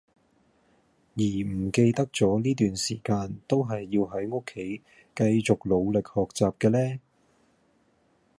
[1.13, 4.81] 而唔記得咗呢段時間都係要喺屋企
[5.15, 6.99] 繼續努力學習嘅呢